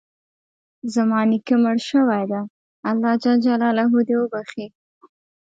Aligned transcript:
زما 0.93 1.19
نیکه 1.29 1.55
مړ 1.63 1.77
شوی 1.89 2.23
ده، 2.31 2.41
الله 2.89 3.13
ج 3.21 3.25
د 4.07 4.09
وبښي 4.21 4.67